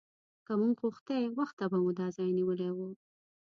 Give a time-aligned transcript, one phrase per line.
[0.45, 2.77] که موږ غوښتی وخته به مو دا ځای نیولی و.